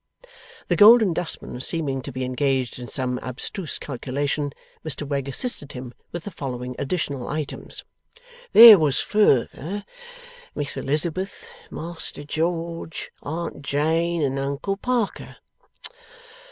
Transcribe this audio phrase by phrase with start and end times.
[0.67, 4.51] The Golden Dustman seeming to be engaged in some abstruse calculation,
[4.83, 7.85] Mr Wegg assisted him with the following additional items.
[8.51, 9.85] 'There was, further,
[10.55, 15.35] Miss Elizabeth, Master George, Aunt Jane, and Uncle Parker.